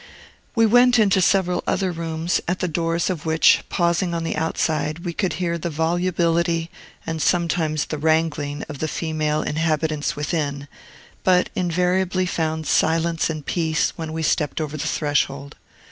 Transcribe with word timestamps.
We 0.55 0.65
went 0.65 0.97
into 0.97 1.21
several 1.21 1.63
other 1.67 1.91
rooms, 1.91 2.41
at 2.47 2.57
the 2.57 2.67
doors 2.67 3.11
of 3.11 3.23
which, 3.27 3.63
pausing 3.69 4.15
on 4.15 4.23
the 4.23 4.35
outside, 4.35 5.05
we 5.05 5.13
could 5.13 5.33
hear 5.33 5.59
the 5.59 5.69
volubility, 5.69 6.71
and 7.05 7.21
sometimes 7.21 7.85
the 7.85 7.99
wrangling, 7.99 8.63
of 8.67 8.79
the 8.79 8.87
female 8.87 9.43
inhabitants 9.43 10.15
within, 10.15 10.67
but 11.23 11.51
invariably 11.53 12.25
found 12.25 12.65
silence 12.65 13.29
and 13.29 13.45
peace, 13.45 13.93
when 13.95 14.11
we 14.11 14.23
stepped 14.23 14.59
over 14.59 14.75
the 14.75 14.87
threshold. 14.87 15.55